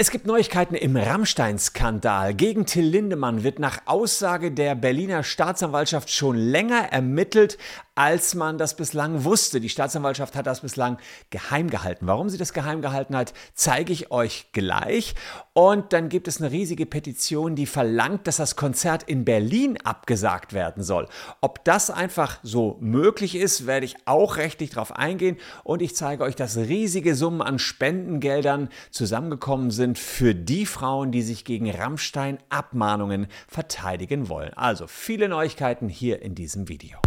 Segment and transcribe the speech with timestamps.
[0.00, 2.32] Es gibt Neuigkeiten im Rammstein-Skandal.
[2.32, 7.58] Gegen Till Lindemann wird nach Aussage der Berliner Staatsanwaltschaft schon länger ermittelt,
[7.96, 9.58] als man das bislang wusste.
[9.58, 10.98] Die Staatsanwaltschaft hat das bislang
[11.30, 12.06] geheim gehalten.
[12.06, 15.16] Warum sie das geheim gehalten hat, zeige ich euch gleich.
[15.52, 20.52] Und dann gibt es eine riesige Petition, die verlangt, dass das Konzert in Berlin abgesagt
[20.52, 21.08] werden soll.
[21.40, 25.36] Ob das einfach so möglich ist, werde ich auch rechtlich darauf eingehen.
[25.64, 31.22] Und ich zeige euch, dass riesige Summen an Spendengeldern zusammengekommen sind für die Frauen, die
[31.22, 34.52] sich gegen Rammstein Abmahnungen verteidigen wollen.
[34.54, 36.98] Also viele Neuigkeiten hier in diesem Video.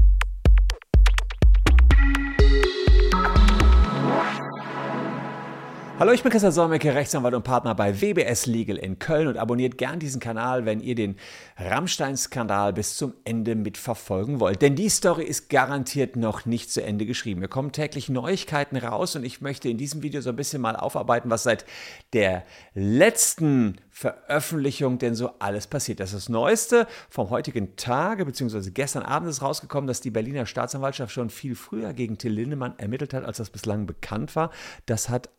[6.02, 9.78] Hallo, ich bin Christian Solmecke, Rechtsanwalt und Partner bei WBS Legal in Köln und abonniert
[9.78, 11.16] gern diesen Kanal, wenn ihr den
[11.58, 14.64] Rammstein-Skandal bis zum Ende mitverfolgen wollt.
[14.64, 17.42] Denn die Story ist garantiert noch nicht zu Ende geschrieben.
[17.42, 20.76] Wir kommen täglich Neuigkeiten raus und ich möchte in diesem Video so ein bisschen mal
[20.76, 21.66] aufarbeiten, was seit
[22.14, 26.00] der letzten Veröffentlichung denn so alles passiert.
[26.00, 30.48] Das ist das Neueste vom heutigen Tage, beziehungsweise gestern Abend ist rausgekommen, dass die Berliner
[30.48, 34.50] Staatsanwaltschaft schon viel früher gegen Till Lindemann ermittelt hat, als das bislang bekannt war.
[34.88, 35.30] Das hat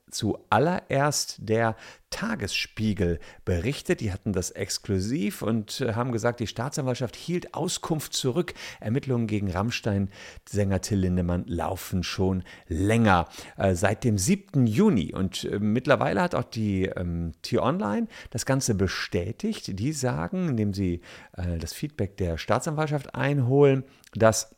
[0.53, 1.77] zuallererst der
[2.11, 4.03] Tagesspiegel berichtet.
[4.03, 8.53] Die hatten das exklusiv und äh, haben gesagt, die Staatsanwaltschaft hielt Auskunft zurück.
[8.79, 14.67] Ermittlungen gegen Rammstein-Sänger Till Lindemann laufen schon länger, äh, seit dem 7.
[14.67, 15.15] Juni.
[15.15, 19.79] Und äh, mittlerweile hat auch die ähm, T-Online das Ganze bestätigt.
[19.79, 21.01] Die sagen, indem sie
[21.35, 24.55] äh, das Feedback der Staatsanwaltschaft einholen, dass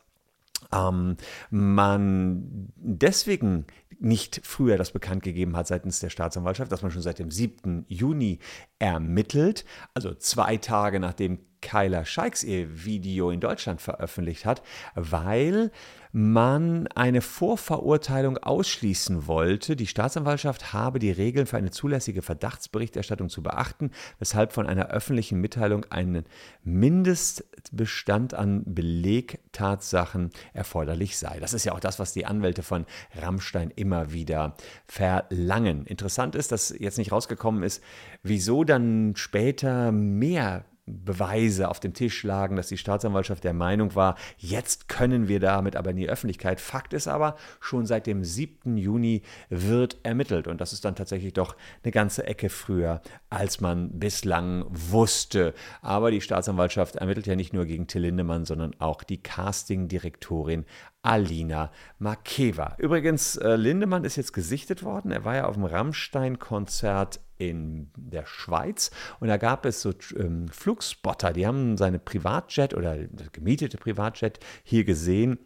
[0.73, 1.17] ähm,
[1.49, 3.65] man deswegen
[3.99, 7.85] nicht früher das bekannt gegeben hat seitens der Staatsanwaltschaft, dass man schon seit dem 7.
[7.87, 8.39] Juni
[8.79, 14.61] ermittelt, also zwei Tage nachdem Kyla Scheiks ihr Video in Deutschland veröffentlicht hat,
[14.93, 15.71] weil
[16.11, 19.75] man eine Vorverurteilung ausschließen wollte.
[19.75, 25.41] Die Staatsanwaltschaft habe die Regeln für eine zulässige Verdachtsberichterstattung zu beachten, weshalb von einer öffentlichen
[25.41, 26.23] Mitteilung ein
[26.63, 31.39] Mindestbestand an Belegtatsachen erforderlich sei.
[31.39, 32.85] Das ist ja auch das, was die Anwälte von
[33.19, 34.55] Rammstein immer wieder
[34.87, 35.87] verlangen.
[35.87, 37.83] Interessant ist, dass jetzt nicht rausgekommen ist,
[38.21, 44.15] wieso dann später mehr Beweise auf dem Tisch lagen, dass die Staatsanwaltschaft der Meinung war,
[44.37, 46.61] jetzt können wir damit aber in die Öffentlichkeit.
[46.61, 48.77] Fakt ist aber, schon seit dem 7.
[48.77, 53.01] Juni wird ermittelt und das ist dann tatsächlich doch eine ganze Ecke früher,
[53.31, 55.55] als man bislang wusste.
[55.81, 60.65] Aber die Staatsanwaltschaft ermittelt ja nicht nur gegen Till Lindemann, sondern auch die Castingdirektorin
[61.05, 62.75] Alina Makeva.
[62.79, 65.11] Übrigens, äh, Lindemann ist jetzt gesichtet worden.
[65.11, 70.47] Er war ja auf dem Rammstein-Konzert in der Schweiz und da gab es so ähm,
[70.47, 75.37] Flugspotter, die haben seine Privatjet oder das gemietete Privatjet hier gesehen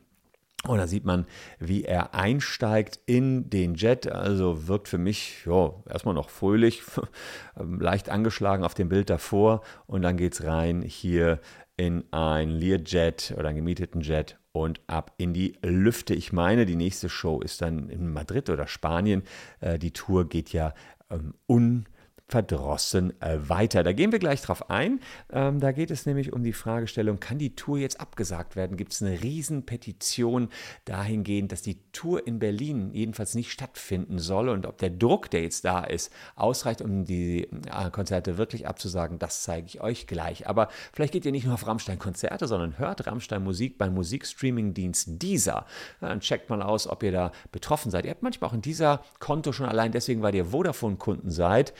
[0.67, 1.25] und da sieht man,
[1.57, 4.11] wie er einsteigt in den Jet.
[4.11, 6.83] Also wirkt für mich ja, erstmal noch fröhlich,
[7.55, 9.61] leicht angeschlagen auf dem Bild davor.
[9.87, 11.39] Und dann geht es rein hier
[11.77, 16.13] in ein Learjet oder einen gemieteten Jet und ab in die Lüfte.
[16.13, 19.23] Ich meine, die nächste Show ist dann in Madrid oder Spanien.
[19.59, 20.73] Äh, die Tour geht ja
[21.09, 21.85] ähm, un
[22.29, 23.83] verdrossen äh, weiter.
[23.83, 25.01] Da gehen wir gleich drauf ein.
[25.31, 28.77] Ähm, da geht es nämlich um die Fragestellung, kann die Tour jetzt abgesagt werden?
[28.77, 30.49] Gibt es eine Riesenpetition
[30.85, 35.41] dahingehend, dass die Tour in Berlin jedenfalls nicht stattfinden soll und ob der Druck, der
[35.41, 40.47] jetzt da ist, ausreicht, um die äh, Konzerte wirklich abzusagen, das zeige ich euch gleich.
[40.47, 45.65] Aber vielleicht geht ihr nicht nur auf Rammstein-Konzerte, sondern hört Rammstein Musik beim Musikstreaming-Dienst Deezer.
[45.99, 48.05] Dann checkt mal aus, ob ihr da betroffen seid.
[48.05, 51.73] Ihr habt manchmal auch in dieser Konto schon allein deswegen, weil ihr Vodafone-Kunden seid.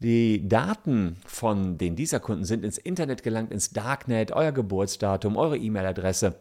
[0.00, 5.56] Die Daten von den dieser Kunden sind ins Internet gelangt, ins Darknet, euer Geburtsdatum, eure
[5.56, 6.34] E-Mail-Adresse.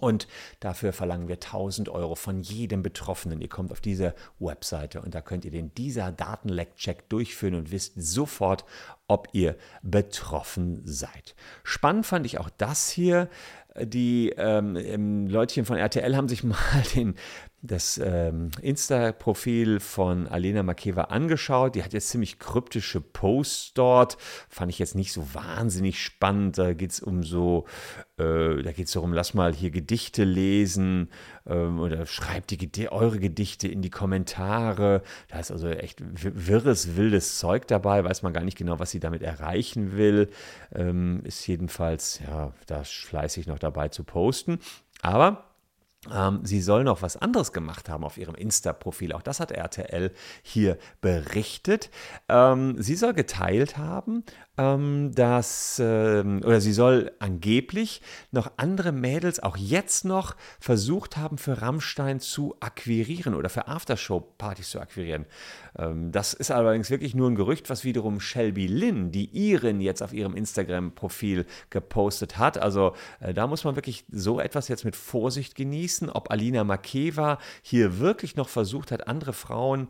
[0.00, 0.26] Und
[0.60, 3.40] dafür verlangen wir 1000 Euro von jedem Betroffenen.
[3.42, 7.94] Ihr kommt auf diese Webseite und da könnt ihr den dieser Datenleck-Check durchführen und wisst
[7.96, 8.64] sofort,
[9.06, 11.34] ob ihr betroffen seid.
[11.62, 13.28] Spannend fand ich auch das hier.
[13.78, 16.56] Die ähm, Leutchen von RTL haben sich mal
[16.94, 17.14] den
[17.62, 21.76] das ähm, Insta-Profil von Alena Makeva angeschaut.
[21.76, 24.18] Die hat jetzt ziemlich kryptische Posts dort.
[24.48, 26.58] Fand ich jetzt nicht so wahnsinnig spannend.
[26.58, 27.66] Da geht es um so,
[28.18, 31.08] äh, da geht es darum, lass mal hier Gedichte lesen
[31.46, 35.02] ähm, oder schreibt die Gedi eure Gedichte in die Kommentare.
[35.28, 38.02] Da ist also echt wirres, wildes Zeug dabei.
[38.02, 40.30] Weiß man gar nicht genau, was sie damit erreichen will.
[40.74, 44.58] Ähm, ist jedenfalls, ja, da fleißig noch dabei zu posten.
[45.00, 45.51] Aber
[46.42, 49.12] sie soll noch was anderes gemacht haben auf ihrem Insta-Profil.
[49.12, 50.10] Auch das hat RTL
[50.42, 51.90] hier berichtet.
[52.28, 54.24] Ähm, sie soll geteilt haben,
[54.58, 58.02] ähm, dass, ähm, oder sie soll angeblich
[58.32, 64.70] noch andere Mädels auch jetzt noch versucht haben, für Rammstein zu akquirieren oder für Aftershow-Partys
[64.70, 65.24] zu akquirieren.
[65.78, 70.02] Ähm, das ist allerdings wirklich nur ein Gerücht, was wiederum Shelby Lynn, die Irin, jetzt
[70.02, 72.58] auf ihrem Instagram-Profil gepostet hat.
[72.58, 77.38] Also äh, da muss man wirklich so etwas jetzt mit Vorsicht genießen, ob Alina Makeva
[77.62, 79.88] hier wirklich noch versucht hat, andere Frauen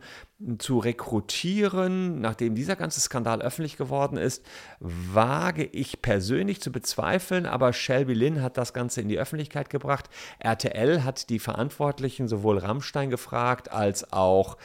[0.57, 4.45] zu rekrutieren, nachdem dieser ganze Skandal öffentlich geworden ist,
[4.79, 10.09] wage ich persönlich zu bezweifeln, aber Shelby Lynn hat das Ganze in die Öffentlichkeit gebracht.
[10.39, 14.57] RTL hat die Verantwortlichen sowohl Rammstein gefragt als auch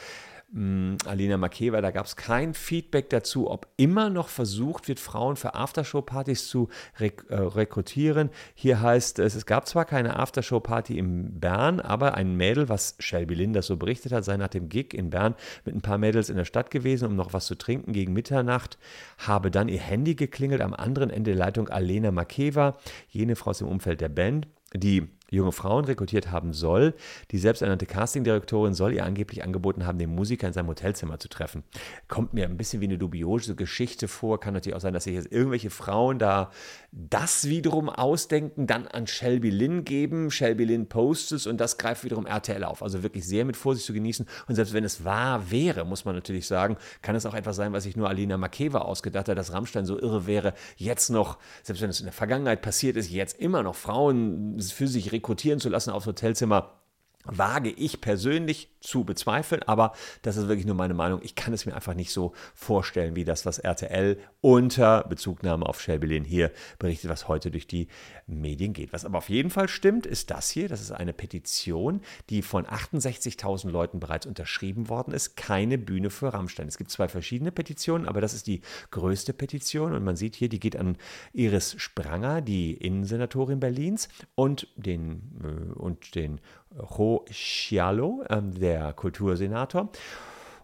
[0.51, 5.35] hm, Alina Makeva, da gab es kein Feedback dazu, ob immer noch versucht wird, Frauen
[5.35, 6.69] für Aftershow-Partys zu
[6.99, 8.31] rek äh, rekrutieren.
[8.55, 13.35] Hier heißt es, es gab zwar keine Aftershow-Party in Bern, aber ein Mädel, was Shelby
[13.35, 15.35] Lynn das so berichtet hat, sei nach dem Gig in Bern
[15.65, 18.79] mit ein paar Mädels in der Stadt gewesen, um noch was zu trinken gegen Mitternacht,
[19.19, 22.75] habe dann ihr Handy geklingelt, am anderen Ende der Leitung Alena Makeva,
[23.09, 26.93] jene Frau aus dem Umfeld der Band, die junge Frauen rekrutiert haben soll.
[27.31, 31.63] Die selbsternannte Castingdirektorin soll ihr angeblich angeboten haben, den Musiker in seinem Hotelzimmer zu treffen.
[32.07, 34.39] Kommt mir ein bisschen wie eine dubiose Geschichte vor.
[34.39, 36.51] Kann natürlich auch sein, dass sich jetzt irgendwelche Frauen da
[36.91, 40.31] das wiederum ausdenken, dann an Shelby Lynn geben.
[40.31, 42.81] Shelby Lynn postet und das greift wiederum RTL auf.
[42.81, 44.25] Also wirklich sehr mit Vorsicht zu genießen.
[44.47, 47.73] Und selbst wenn es wahr wäre, muss man natürlich sagen, kann es auch etwas sein,
[47.73, 51.81] was sich nur Alina Makeva ausgedacht hat, dass Rammstein so irre wäre, jetzt noch, selbst
[51.81, 55.59] wenn es in der Vergangenheit passiert ist, jetzt immer noch Frauen für sich rekrutieren rekrutieren
[55.59, 56.78] zu lassen aufs Hotelzimmer,
[57.25, 61.19] wage ich persönlich zu bezweifeln, aber das ist wirklich nur meine Meinung.
[61.21, 65.81] Ich kann es mir einfach nicht so vorstellen, wie das, was RTL unter Bezugnahme auf
[65.81, 67.89] Shelby hier berichtet, was heute durch die
[68.25, 68.93] Medien geht.
[68.93, 70.69] Was aber auf jeden Fall stimmt, ist das hier.
[70.69, 75.35] Das ist eine Petition, die von 68.000 Leuten bereits unterschrieben worden ist.
[75.35, 76.69] Keine Bühne für Rammstein.
[76.69, 78.61] Es gibt zwei verschiedene Petitionen, aber das ist die
[78.91, 80.97] größte Petition und man sieht hier, die geht an
[81.33, 86.39] Iris Spranger, die Innensenatorin Berlins und den, äh, und den
[86.77, 89.89] Ho Schialo, ähm, der Kultursenator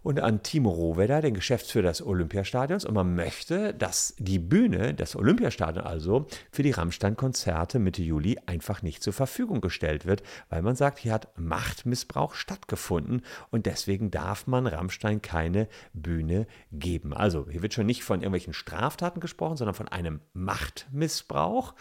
[0.06, 2.86] und an Timo Rohwedder, den Geschäftsführer des Olympiastadions.
[2.86, 8.84] Und man möchte, dass die Bühne, das Olympiastadion also, für die Rammstein-Konzerte Mitte Juli einfach
[8.84, 14.46] nicht zur Verfügung gestellt wird, weil man sagt, hier hat Machtmissbrauch stattgefunden und deswegen darf
[14.46, 17.12] man Rammstein keine Bühne geben.
[17.16, 21.74] Also hier wird schon nicht von irgendwelchen Straftaten gesprochen, sondern von einem Machtmissbrauch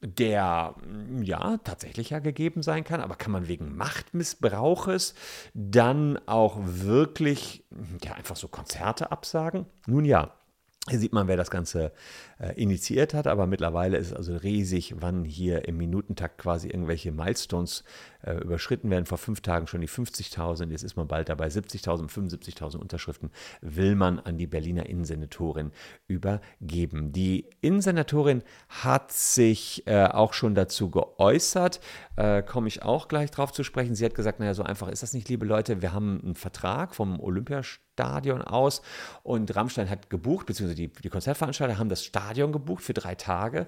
[0.00, 0.74] der
[1.22, 5.14] ja tatsächlich ja gegeben sein kann, aber kann man wegen Machtmissbrauches
[5.54, 7.64] dann auch wirklich
[8.04, 9.66] ja einfach so Konzerte absagen?
[9.86, 10.34] Nun ja,
[10.88, 11.92] hier sieht man, wer das Ganze
[12.38, 17.12] äh, initiiert hat, aber mittlerweile ist es also riesig, wann hier im Minutentakt quasi irgendwelche
[17.12, 17.84] Milestones
[18.22, 19.06] äh, überschritten werden.
[19.06, 21.48] Vor fünf Tagen schon die 50.000, jetzt ist man bald dabei.
[21.48, 23.30] 70.000, 75.000 Unterschriften
[23.60, 25.72] will man an die Berliner Innensenatorin
[26.06, 27.12] übergeben.
[27.12, 31.80] Die Innensenatorin hat sich äh, auch schon dazu geäußert,
[32.16, 33.94] äh, komme ich auch gleich drauf zu sprechen.
[33.94, 35.82] Sie hat gesagt, naja, so einfach ist das nicht, liebe Leute.
[35.82, 38.82] Wir haben einen Vertrag vom Olympiastadion aus
[39.22, 43.66] und Rammstein hat gebucht, beziehungsweise die, die Konzertveranstalter haben das Stadion gebucht für drei Tage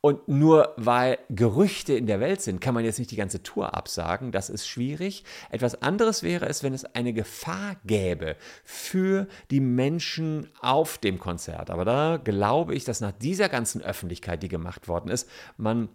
[0.00, 3.74] und nur weil Gerüchte in der Welt sind, kann man jetzt nicht die ganze Tour
[3.74, 3.91] absagen.
[4.32, 5.24] Das ist schwierig.
[5.50, 11.70] Etwas anderes wäre es, wenn es eine Gefahr gäbe für die Menschen auf dem Konzert.
[11.70, 15.88] Aber da glaube ich, dass nach dieser ganzen Öffentlichkeit, die gemacht worden ist, man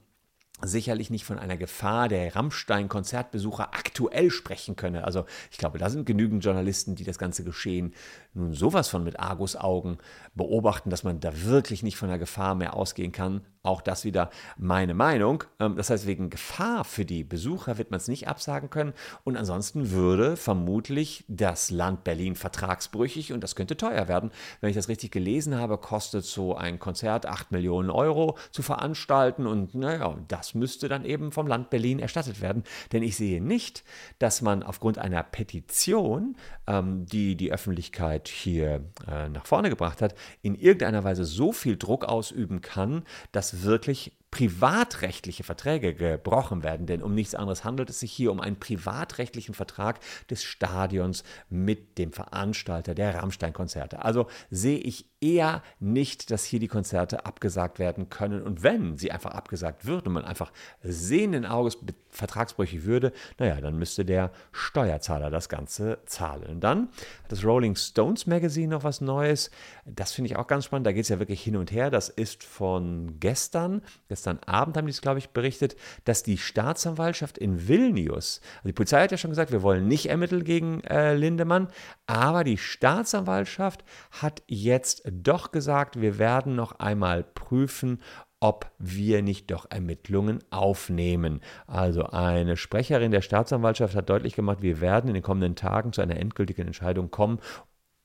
[0.61, 5.03] sicherlich nicht von einer Gefahr der Rammstein-Konzertbesucher aktuell sprechen könne.
[5.03, 7.93] Also ich glaube, da sind genügend Journalisten, die das ganze Geschehen
[8.33, 9.97] nun sowas von mit Argusaugen
[10.33, 13.41] beobachten, dass man da wirklich nicht von der Gefahr mehr ausgehen kann.
[13.67, 15.43] Auch das wieder meine Meinung.
[15.59, 18.93] Ähm, das heißt, wegen Gefahr für die Besucher wird man es nicht absagen können.
[19.25, 24.31] Und ansonsten würde vermutlich das Land Berlin vertragsbrüchig und das könnte teuer werden.
[24.61, 29.45] Wenn ich das richtig gelesen habe, kostet so ein Konzert 8 Millionen Euro zu veranstalten.
[29.45, 32.63] Und naja, das müsste dann eben vom Land Berlin erstattet werden.
[32.93, 33.83] Denn ich sehe nicht,
[34.17, 40.15] dass man aufgrund einer Petition, ähm, die die Öffentlichkeit hier äh, nach vorne gebracht hat,
[40.41, 47.01] in irgendeiner Weise so viel Druck ausüben kann, dass wirklich privatrechtliche Verträge gebrochen werden, denn
[47.01, 52.13] um nichts anderes handelt es sich hier um einen privatrechtlichen Vertrag des Stadions mit dem
[52.13, 54.05] Veranstalter der Rammstein-Konzerte.
[54.05, 58.43] Also sehe ich eher nicht, dass hier die Konzerte abgesagt werden können.
[58.43, 60.51] Und wenn sie einfach abgesagt würden und man einfach
[60.83, 61.79] sehenden Auges
[62.11, 66.43] vertragsbrüchig würde, naja, dann müsste der Steuerzahler das Ganze zahlen.
[66.47, 66.89] Und dann
[67.23, 69.49] hat das Rolling Stones Magazine noch was Neues.
[69.85, 70.85] Das finde ich auch ganz spannend.
[70.85, 71.89] Da geht es ja wirklich hin und her.
[71.89, 73.81] Das ist von gestern.
[74.09, 78.67] Gestern gestern Abend haben die es, glaube ich, berichtet, dass die Staatsanwaltschaft in Vilnius, also
[78.67, 81.69] die Polizei hat ja schon gesagt, wir wollen nicht ermitteln gegen äh, Lindemann,
[82.07, 88.01] aber die Staatsanwaltschaft hat jetzt doch gesagt, wir werden noch einmal prüfen,
[88.39, 91.41] ob wir nicht doch Ermittlungen aufnehmen.
[91.65, 96.01] Also eine Sprecherin der Staatsanwaltschaft hat deutlich gemacht, wir werden in den kommenden Tagen zu
[96.01, 97.39] einer endgültigen Entscheidung kommen,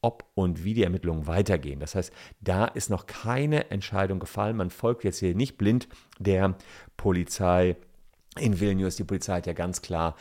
[0.02, 1.80] ob und wie die Ermittlungen weitergehen.
[1.80, 4.56] Das heißt, da ist noch keine Entscheidung gefallen.
[4.56, 6.56] Man folgt jetzt hier nicht blind der
[6.96, 7.76] Polizei
[8.38, 8.96] in Vilnius.
[8.96, 10.16] Die Polizei hat ja ganz klar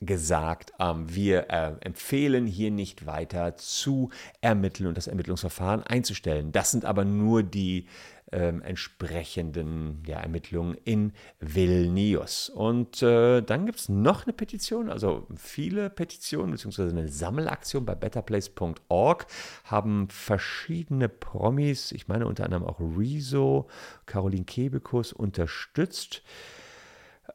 [0.00, 6.52] gesagt, ähm, wir äh, empfehlen hier nicht weiter zu ermitteln und das Ermittlungsverfahren einzustellen.
[6.52, 7.86] Das sind aber nur die
[8.32, 12.48] ähm, entsprechenden ja, Ermittlungen in Vilnius.
[12.48, 17.94] Und äh, dann gibt es noch eine Petition, also viele Petitionen, beziehungsweise eine Sammelaktion bei
[17.94, 19.26] betterplace.org
[19.64, 23.68] haben verschiedene Promis, ich meine unter anderem auch Rezo,
[24.06, 26.22] Caroline Kebekus unterstützt.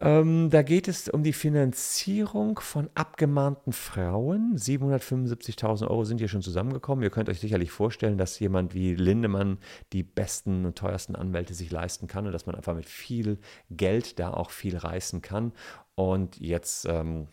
[0.01, 4.55] Ähm, da geht es um die Finanzierung von abgemahnten Frauen.
[4.57, 7.03] 775.000 Euro sind hier schon zusammengekommen.
[7.03, 9.57] Ihr könnt euch sicherlich vorstellen, dass jemand wie Lindemann
[9.93, 14.19] die besten und teuersten Anwälte sich leisten kann und dass man einfach mit viel Geld
[14.19, 15.53] da auch viel reißen kann.
[15.95, 17.27] Und jetzt ähm,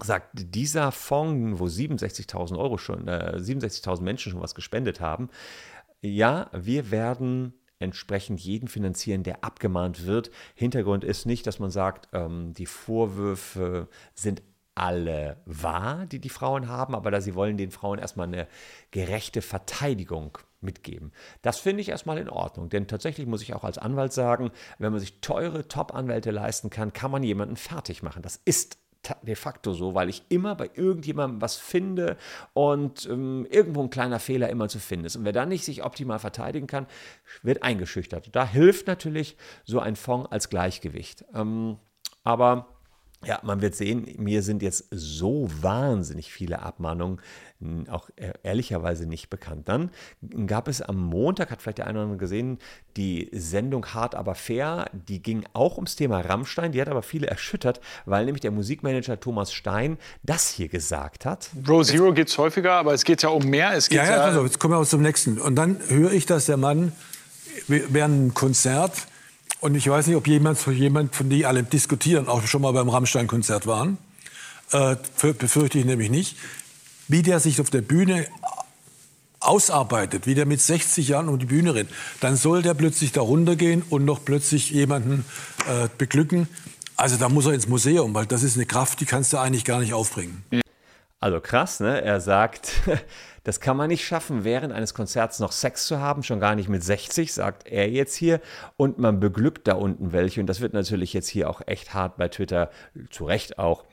[0.00, 5.28] sagt dieser Fonds, wo 67.000 Euro schon, äh, 67.000 Menschen schon was gespendet haben,
[6.02, 10.30] ja, wir werden entsprechend jeden finanzieren, der abgemahnt wird.
[10.54, 14.42] Hintergrund ist nicht, dass man sagt, ähm, die Vorwürfe sind
[14.74, 18.46] alle wahr, die die Frauen haben, aber da sie wollen den Frauen erstmal eine
[18.90, 21.12] gerechte Verteidigung mitgeben.
[21.40, 24.92] Das finde ich erstmal in Ordnung, denn tatsächlich muss ich auch als Anwalt sagen, wenn
[24.92, 28.22] man sich teure Top-Anwälte leisten kann, kann man jemanden fertig machen.
[28.22, 28.78] Das ist
[29.22, 32.16] de facto so, weil ich immer bei irgendjemandem was finde
[32.52, 35.16] und ähm, irgendwo ein kleiner Fehler immer zu finden ist.
[35.16, 36.86] Und wer dann nicht sich optimal verteidigen kann,
[37.42, 38.28] wird eingeschüchtert.
[38.32, 41.24] Da hilft natürlich so ein Fonds als Gleichgewicht.
[41.34, 41.78] Ähm,
[42.24, 42.75] aber
[43.24, 47.20] ja, man wird sehen, mir sind jetzt so wahnsinnig viele Abmahnungen
[47.88, 48.10] auch
[48.42, 49.68] ehrlicherweise nicht bekannt.
[49.68, 49.90] Dann
[50.46, 52.58] gab es am Montag, hat vielleicht der eine oder andere gesehen,
[52.98, 57.26] die Sendung Hart aber fair, die ging auch ums Thema Rammstein, die hat aber viele
[57.26, 61.48] erschüttert, weil nämlich der Musikmanager Thomas Stein das hier gesagt hat.
[61.54, 63.72] Bro Zero geht es häufiger, aber es geht ja um mehr.
[63.72, 65.40] Es geht ja, ja, also, jetzt kommen wir auch zum nächsten.
[65.40, 66.92] Und dann höre ich, dass der Mann
[67.68, 69.06] während einem Konzert
[69.60, 72.88] und ich weiß nicht, ob jemand, jemand von die alle diskutieren, auch schon mal beim
[72.88, 73.98] Rammstein-Konzert waren.
[74.72, 74.96] Äh,
[75.38, 76.36] befürchte ich nämlich nicht.
[77.08, 78.26] Wie der sich auf der Bühne
[79.40, 83.20] ausarbeitet, wie der mit 60 Jahren um die Bühne rennt, dann soll der plötzlich da
[83.20, 85.24] runtergehen und noch plötzlich jemanden
[85.68, 86.48] äh, beglücken.
[86.96, 89.64] Also da muss er ins Museum, weil das ist eine Kraft, die kannst du eigentlich
[89.64, 90.44] gar nicht aufbringen.
[91.20, 92.02] Also krass, ne?
[92.02, 92.72] Er sagt,
[93.46, 96.68] das kann man nicht schaffen, während eines Konzerts noch Sex zu haben, schon gar nicht
[96.68, 98.40] mit 60, sagt er jetzt hier.
[98.76, 100.40] Und man beglückt da unten welche.
[100.40, 102.70] Und das wird natürlich jetzt hier auch echt hart bei Twitter,
[103.08, 103.84] zu Recht auch,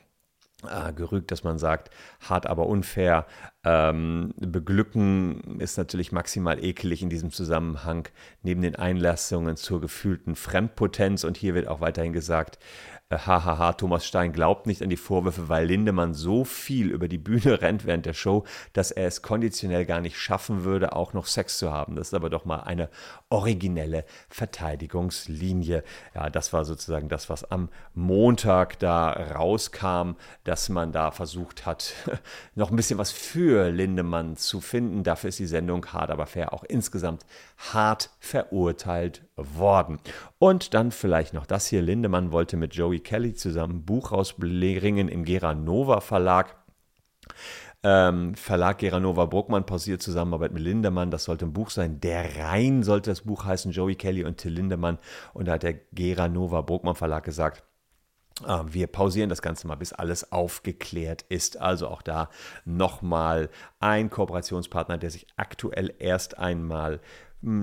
[0.68, 1.90] äh, gerügt, dass man sagt,
[2.28, 3.26] hart aber unfair.
[3.64, 8.08] Ähm, beglücken ist natürlich maximal ekelig in diesem Zusammenhang,
[8.42, 11.24] neben den Einlassungen zur gefühlten Fremdpotenz.
[11.24, 12.58] Und hier wird auch weiterhin gesagt,
[13.10, 17.60] hahaha, Thomas Stein glaubt nicht an die Vorwürfe, weil Lindemann so viel über die Bühne
[17.62, 21.58] rennt während der Show, dass er es konditionell gar nicht schaffen würde, auch noch Sex
[21.58, 21.96] zu haben.
[21.96, 22.88] Das ist aber doch mal eine
[23.28, 25.84] originelle Verteidigungslinie.
[26.14, 30.12] Ja, das war sozusagen das, was am Montag da rauskam,
[30.44, 31.94] dass man da versucht hat,
[32.54, 35.02] noch ein bisschen was für Lindemann zu finden.
[35.02, 37.24] Dafür ist die Sendung hart, aber fair auch insgesamt
[37.72, 39.98] hart verurteilt worden.
[40.38, 41.82] Und dann vielleicht noch das hier.
[41.82, 46.56] Lindemann wollte mit Joey Kelly zusammen ein Buch rausbringen im Geranova Verlag.
[47.82, 51.10] Ähm, Verlag Geranova Bruckmann pausiert Zusammenarbeit mit Lindemann.
[51.10, 52.00] Das sollte ein Buch sein.
[52.00, 54.98] Der Rhein sollte das Buch heißen, Joey Kelly und Till Lindemann.
[55.34, 57.62] Und da hat der Geranova Bruckmann Verlag gesagt,
[58.66, 61.60] wir pausieren das Ganze mal, bis alles aufgeklärt ist.
[61.60, 62.30] Also auch da
[62.64, 63.48] nochmal
[63.78, 67.00] ein Kooperationspartner, der sich aktuell erst einmal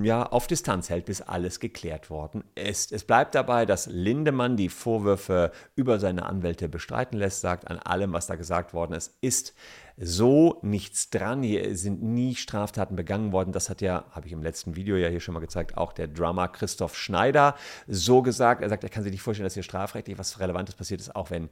[0.03, 2.91] ja, auf Distanz hält, bis alles geklärt worden ist.
[2.91, 8.13] Es bleibt dabei, dass Lindemann die Vorwürfe über seine Anwälte bestreiten lässt, sagt, an allem,
[8.13, 9.55] was da gesagt worden ist, ist
[9.97, 11.41] so nichts dran.
[11.41, 13.53] Hier sind nie Straftaten begangen worden.
[13.53, 16.07] Das hat ja, habe ich im letzten Video ja hier schon mal gezeigt, auch der
[16.07, 17.55] Drummer Christoph Schneider
[17.88, 18.61] so gesagt.
[18.61, 21.31] Er sagt, er kann sich nicht vorstellen, dass hier strafrechtlich was Relevantes passiert ist, auch
[21.31, 21.50] wenn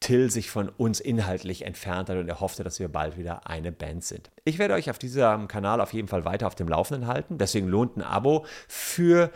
[0.00, 3.72] Till sich von uns inhaltlich entfernt hat und er hoffte, dass wir bald wieder eine
[3.72, 4.30] Band sind.
[4.44, 7.38] Ich werde euch auf diesem Kanal auf jeden Fall weiter auf dem Laufenden halten.
[7.38, 9.30] Deswegen lohnt ein Abo für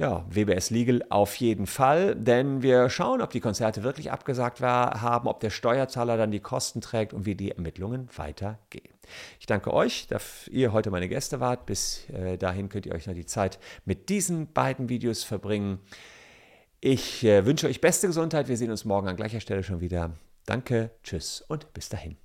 [0.00, 5.02] ja, WBS Legal auf jeden Fall, denn wir schauen, ob die Konzerte wirklich abgesagt war,
[5.02, 8.94] haben, ob der Steuerzahler dann die Kosten trägt und wie die Ermittlungen weitergehen.
[9.38, 11.66] Ich danke euch, dass ihr heute meine Gäste wart.
[11.66, 15.80] Bis äh, dahin könnt ihr euch noch die Zeit mit diesen beiden Videos verbringen.
[16.80, 18.48] Ich äh, wünsche euch beste Gesundheit.
[18.48, 20.12] Wir sehen uns morgen an gleicher Stelle schon wieder.
[20.46, 22.16] Danke, tschüss und bis dahin.